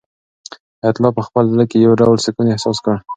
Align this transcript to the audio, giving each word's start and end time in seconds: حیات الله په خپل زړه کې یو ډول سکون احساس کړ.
حیات 0.81 0.95
الله 0.97 1.11
په 1.17 1.21
خپل 1.27 1.43
زړه 1.53 1.65
کې 1.69 1.77
یو 1.85 1.93
ډول 2.01 2.17
سکون 2.25 2.47
احساس 2.49 2.77
کړ. 2.85 2.95